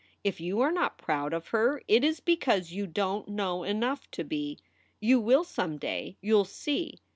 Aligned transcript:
If 0.23 0.41
you 0.41 0.61
are 0.61 0.71
not 0.71 0.97
proud 0.97 1.31
of 1.31 1.49
her 1.49 1.79
it 1.87 2.03
is 2.03 2.19
because 2.19 2.71
you 2.71 2.87
don 2.87 3.25
t 3.25 3.31
know 3.33 3.61
enough 3.63 4.09
to 4.09 4.23
be. 4.23 4.57
You 4.99 5.19
will 5.19 5.43
some 5.43 5.77
day, 5.77 6.17
you 6.21 6.39
ll 6.39 6.45
see. 6.45 6.97